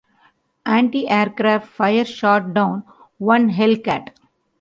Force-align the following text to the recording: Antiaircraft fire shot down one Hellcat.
Antiaircraft 0.65 1.67
fire 1.67 2.05
shot 2.05 2.55
down 2.55 2.81
one 3.19 3.51
Hellcat. 3.51 4.09